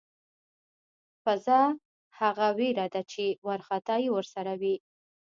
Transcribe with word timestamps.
فذع 1.25 1.63
هغه 2.19 2.47
وېره 2.57 2.87
ده 2.93 3.01
چې 3.11 3.23
وارخطایی 3.47 4.07
ورسره 4.11 4.53
وي. 4.61 4.75